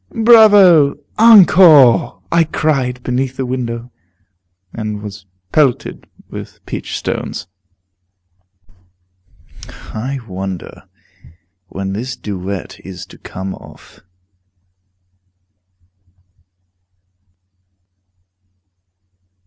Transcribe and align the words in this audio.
"Bravo! 0.23 0.95
Encore!" 1.19 2.23
I 2.31 2.43
cried, 2.43 3.03
beneath 3.03 3.37
the 3.37 3.45
window, 3.45 3.91
and 4.73 5.03
was 5.03 5.27
pelted 5.51 6.07
with 6.27 6.59
peach 6.65 6.97
stones. 6.97 7.45
I 9.93 10.17
wonder 10.27 10.89
when 11.67 11.93
this 11.93 12.15
duet 12.15 12.79
is 12.83 13.05
to 13.05 13.19
come 13.19 13.53
off. 13.53 13.99